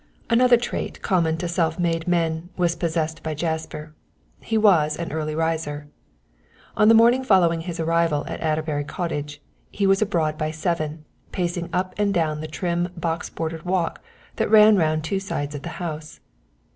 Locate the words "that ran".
14.37-14.75